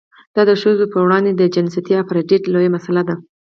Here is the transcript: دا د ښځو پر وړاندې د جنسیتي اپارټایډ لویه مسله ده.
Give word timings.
دا 0.35 0.41
د 0.49 0.51
ښځو 0.61 0.85
پر 0.91 0.99
وړاندې 1.05 1.31
د 1.35 1.41
جنسیتي 1.55 1.93
اپارټایډ 2.01 2.43
لویه 2.53 2.73
مسله 2.75 3.01
ده. 3.09 3.15